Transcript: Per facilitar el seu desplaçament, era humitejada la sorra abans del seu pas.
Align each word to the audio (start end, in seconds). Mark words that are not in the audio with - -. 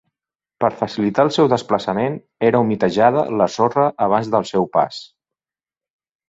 Per 0.63 0.69
facilitar 0.77 1.25
el 1.27 1.29
seu 1.35 1.49
desplaçament, 1.51 2.15
era 2.47 2.61
humitejada 2.65 3.27
la 3.43 3.49
sorra 3.57 3.87
abans 4.07 4.33
del 4.37 4.49
seu 4.55 4.67
pas. 4.79 5.05